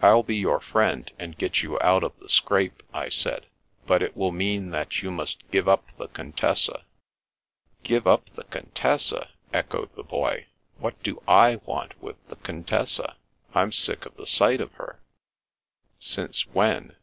"I'll 0.00 0.22
be 0.22 0.36
your 0.36 0.60
friend, 0.60 1.10
and 1.18 1.36
get 1.36 1.64
you 1.64 1.76
out 1.80 2.04
of 2.04 2.16
the 2.20 2.28
scrape," 2.28 2.80
I 2.94 3.08
said." 3.08 3.46
But 3.88 4.00
it 4.00 4.16
will 4.16 4.30
mean 4.30 4.70
that 4.70 5.02
you 5.02 5.10
must 5.10 5.50
give 5.50 5.68
up 5.68 5.84
the 5.96 6.06
Contessa." 6.06 6.84
"Give 7.82 8.06
up 8.06 8.30
the 8.36 8.44
Contessa!" 8.44 9.30
echoed* 9.52 9.92
the 9.96 10.04
Boy." 10.04 10.46
What 10.78 11.02
do 11.02 11.20
/ 11.24 11.26
want 11.26 12.00
with 12.00 12.24
the 12.28 12.36
Contessa! 12.36 13.16
I'm 13.52 13.72
sick 13.72 14.06
of 14.06 14.16
the 14.16 14.28
sight 14.28 14.60
of 14.60 14.74
her."" 14.74 15.02
Since 16.14 16.46
when 16.46 16.94